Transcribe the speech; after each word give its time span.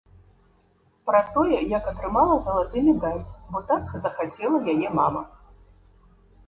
Пра 1.09 1.19
тое, 1.35 1.59
як 1.77 1.83
атрымала 1.91 2.39
залаты 2.47 2.77
медаль, 2.89 3.23
бо 3.53 3.57
так 3.69 3.83
захацела 4.07 4.57
яе 4.77 4.89
мама. 5.03 5.21